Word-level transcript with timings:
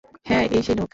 হ্যাঁ, 0.25 0.45
এই 0.51 0.61
সেই 0.63 0.75
লোক। 0.75 0.89